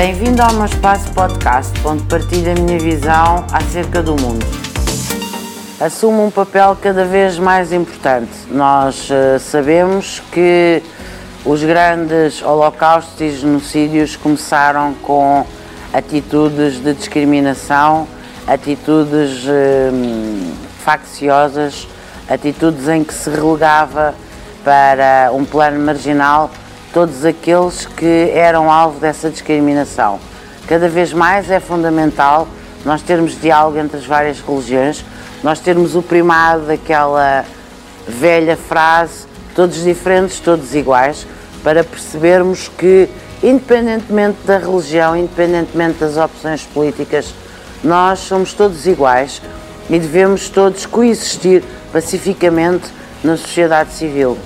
Bem-vindo 0.00 0.40
ao 0.40 0.54
meu 0.54 0.64
espaço 0.64 1.12
podcast, 1.12 1.78
onde 1.84 2.02
partilho 2.04 2.52
a 2.52 2.54
minha 2.54 2.78
visão 2.78 3.44
acerca 3.52 4.02
do 4.02 4.12
mundo. 4.12 4.46
Assumo 5.78 6.24
um 6.24 6.30
papel 6.30 6.74
cada 6.80 7.04
vez 7.04 7.38
mais 7.38 7.70
importante. 7.70 8.32
Nós 8.50 9.10
uh, 9.10 9.38
sabemos 9.38 10.22
que 10.32 10.82
os 11.44 11.62
grandes 11.62 12.40
holocaustos 12.40 13.20
e 13.20 13.30
genocídios 13.30 14.16
começaram 14.16 14.94
com 15.02 15.46
atitudes 15.92 16.82
de 16.82 16.94
discriminação, 16.94 18.08
atitudes 18.46 19.44
uh, 19.44 20.54
facciosas, 20.82 21.86
atitudes 22.26 22.88
em 22.88 23.04
que 23.04 23.12
se 23.12 23.28
relegava 23.28 24.14
para 24.64 25.30
um 25.34 25.44
plano 25.44 25.78
marginal 25.78 26.50
todos 26.92 27.24
aqueles 27.24 27.86
que 27.86 28.30
eram 28.34 28.70
alvo 28.70 28.98
dessa 29.00 29.30
discriminação. 29.30 30.18
Cada 30.66 30.88
vez 30.88 31.12
mais 31.12 31.50
é 31.50 31.60
fundamental 31.60 32.46
nós 32.84 33.02
termos 33.02 33.38
diálogo 33.40 33.78
entre 33.78 33.98
as 33.98 34.06
várias 34.06 34.40
religiões, 34.40 35.04
nós 35.42 35.60
termos 35.60 35.94
o 35.94 36.02
primado 36.02 36.66
daquela 36.66 37.44
velha 38.06 38.56
frase, 38.56 39.26
todos 39.54 39.82
diferentes, 39.82 40.40
todos 40.40 40.74
iguais, 40.74 41.26
para 41.62 41.84
percebermos 41.84 42.68
que, 42.68 43.08
independentemente 43.42 44.38
da 44.46 44.58
religião, 44.58 45.16
independentemente 45.16 45.98
das 45.98 46.16
opções 46.16 46.62
políticas, 46.62 47.34
nós 47.84 48.20
somos 48.20 48.52
todos 48.52 48.86
iguais 48.86 49.42
e 49.88 49.98
devemos 49.98 50.48
todos 50.48 50.86
coexistir 50.86 51.62
pacificamente 51.92 52.88
na 53.22 53.36
sociedade 53.36 53.92
civil. 53.92 54.38